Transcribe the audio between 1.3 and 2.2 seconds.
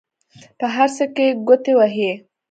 ګوتې وهي.